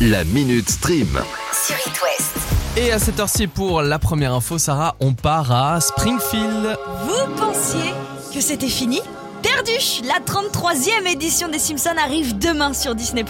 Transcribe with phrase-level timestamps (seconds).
[0.00, 1.08] La Minute Stream.
[1.52, 2.36] sur It West.
[2.76, 6.78] Et à cette heure-ci, pour la première info, Sarah, on part à Springfield.
[7.04, 7.92] Vous pensiez
[8.32, 9.00] que c'était fini?
[9.64, 9.72] Perdu
[10.04, 13.24] La 33e édition des Simpsons arrive demain sur Disney+.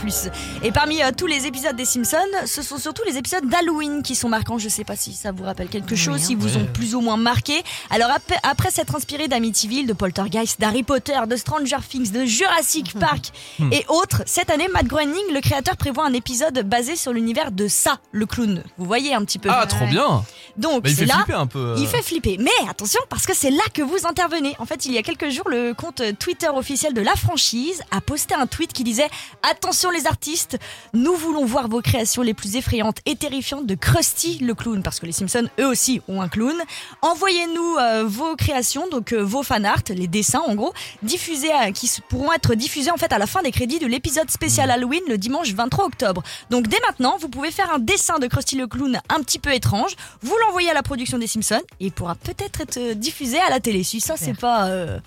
[0.63, 4.15] Et parmi euh, tous les épisodes des Simpsons, ce sont surtout les épisodes d'Halloween qui
[4.15, 4.59] sont marquants.
[4.59, 7.17] Je sais pas si ça vous rappelle quelque chose, si vous ont plus ou moins
[7.17, 7.63] marqué.
[7.89, 12.93] Alors ap- après s'être inspiré d'Amityville, de Poltergeist, d'Harry Potter, de Stranger Things, de Jurassic
[12.99, 13.33] Park
[13.73, 17.69] et autres, cette année, Matt Groening, le créateur, prévoit un épisode basé sur l'univers de
[17.69, 18.63] Ça, le clown.
[18.77, 19.49] Vous voyez un petit peu.
[19.51, 20.25] Ah, trop bien
[20.59, 21.15] Donc Bah, Il c'est fait là.
[21.15, 21.59] flipper un peu.
[21.59, 21.77] euh.
[21.79, 22.37] Il fait flipper.
[22.39, 24.55] Mais attention, parce que c'est là que vous intervenez.
[24.59, 28.01] En fait, il y a quelques jours, le compte Twitter officiel de la franchise a
[28.01, 29.09] posté un tweet qui disait
[29.49, 30.59] Attention les artistes,
[30.93, 35.01] nous voulons voir vos créations les plus effrayantes et terrifiantes de Krusty le clown, parce
[35.01, 36.57] que les Simpsons, eux aussi, ont un clown.
[37.03, 41.73] Envoyez-nous euh, vos créations, donc euh, vos fan art, les dessins en gros, diffusés à-
[41.73, 45.03] qui pourront être diffusés en fait à la fin des crédits de l'épisode spécial Halloween
[45.09, 46.23] le dimanche 23 octobre.
[46.51, 49.53] Donc dès maintenant, vous pouvez faire un dessin de Krusty le clown un petit peu
[49.53, 53.39] étrange, vous l'envoyez à la production des Simpsons et il pourra peut-être être euh, diffusé
[53.39, 53.85] à la télé.
[53.85, 54.99] Si ça c'est pas euh,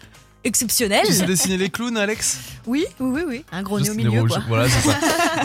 [0.44, 1.06] exceptionnel.
[1.06, 2.40] Tu sais dessiner les clowns, Alex?
[2.68, 3.46] Oui, oui, oui, oui.
[3.52, 4.40] Un gros nez au milieu, quoi.
[4.48, 4.96] Voilà, c'est ça.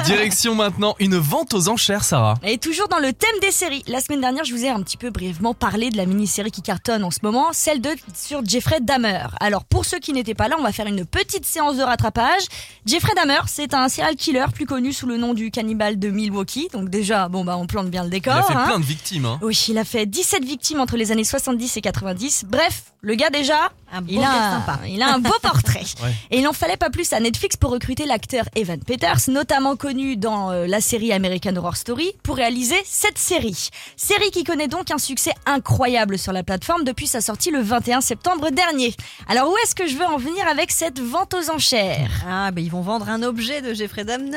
[0.04, 2.34] Direction maintenant une vente aux enchères, Sarah.
[2.42, 4.96] Et toujours dans le thème des séries, la semaine dernière, je vous ai un petit
[4.96, 8.78] peu brièvement parlé de la mini-série qui cartonne en ce moment, celle de sur Jeffrey
[8.80, 9.26] Dahmer.
[9.40, 12.42] Alors pour ceux qui n'étaient pas là, on va faire une petite séance de rattrapage.
[12.84, 16.68] Jeffrey Dahmer, c'est un serial killer plus connu sous le nom du cannibale de Milwaukee.
[16.72, 18.34] Donc déjà, bon bah on plante bien le Il décor.
[18.34, 18.64] a fait hein.
[18.66, 19.24] plein de victimes.
[19.26, 19.38] Hein.
[19.42, 22.44] Oui, il a fait 17 victimes entre les années 70 et 90.
[22.48, 24.80] Bref, le gars déjà, Un beau il a, sympa.
[24.86, 25.82] il a un beau portrait.
[26.02, 26.12] Ouais.
[26.30, 30.16] Et il n'en fallait pas plus à Netflix pour recruter l'acteur Evan Peters, notamment connu
[30.16, 33.70] dans euh, la série American Horror Story, pour réaliser cette série.
[33.96, 38.00] Série qui connaît donc un succès incroyable sur la plateforme depuis sa sortie le 21
[38.02, 38.94] septembre dernier.
[39.28, 42.10] Alors où est-ce que je veux en venir avec cette vente aux enchères?
[42.28, 44.36] Ah, bah ils vont vendre un objet de Jeffrey Dahmer.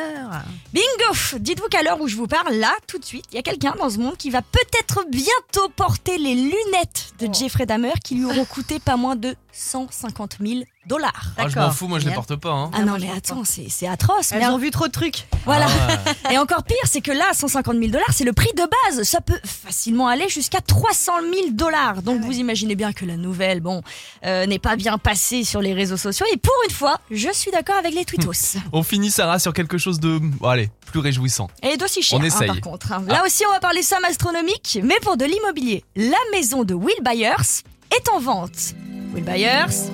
[0.73, 3.43] Bingo Dites-vous qu'à l'heure où je vous parle, là, tout de suite, il y a
[3.43, 7.33] quelqu'un dans ce monde qui va peut-être bientôt porter les lunettes de Oh.
[7.33, 11.25] Jeffrey Dahmer qui lui auront coûté pas moins de 150 000 dollars.
[11.37, 12.49] Ah, je m'en fous, moi je les porte pas.
[12.51, 12.71] Hein.
[12.73, 14.31] Ah non, je mais attends, c'est atroce.
[14.31, 15.27] Elles mais ont vu trop de trucs.
[15.45, 15.67] Voilà.
[15.69, 15.87] Ah
[16.27, 16.33] ouais.
[16.33, 19.03] Et encore pire, c'est que là, 150 000 dollars, c'est le prix de base.
[19.03, 22.01] Ça peut facilement aller jusqu'à 300 000 dollars.
[22.01, 23.81] Donc vous imaginez bien que la nouvelle, bon,
[24.25, 26.25] euh, n'est pas bien passée sur les réseaux sociaux.
[26.33, 28.57] Et pour une fois, je suis d'accord avec les tweetos.
[28.73, 30.19] On finit, Sarah, sur quelque chose de.
[30.19, 31.49] Bon, allez, plus réjouissant.
[31.63, 32.47] Et d'aussi cher, On hein, essaye.
[32.47, 32.91] par contre.
[32.93, 33.03] hein.
[33.07, 35.83] Là aussi, on va parler somme astronomique, mais pour de l'immobilier.
[35.95, 38.73] La maison de Will Byers est en vente.
[39.13, 39.89] Will Byers,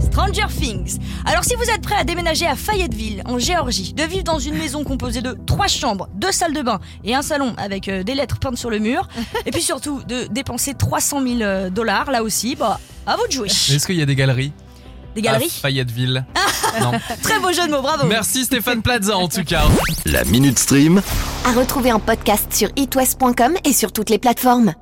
[0.00, 0.98] Stranger Things.
[1.24, 4.56] Alors, si vous êtes prêt à déménager à Fayetteville, en Géorgie, de vivre dans une
[4.56, 8.14] maison composée de trois chambres, deux salles de bain et un salon avec euh, des
[8.14, 9.08] lettres peintes sur le mur,
[9.46, 13.32] et puis surtout de dépenser 300 000 euh, dollars, là aussi, bah, à vous de
[13.32, 13.48] jouer.
[13.48, 14.52] Est-ce qu'il y a des galeries?
[15.14, 16.24] Des À galeries Fayetteville.
[16.80, 16.92] non.
[17.22, 18.06] Très beau jeu de mots, bravo.
[18.06, 19.64] Merci Stéphane Plaza en tout cas.
[20.06, 21.02] La Minute Stream.
[21.44, 24.72] À retrouver en podcast sur itwest.com et sur toutes les plateformes.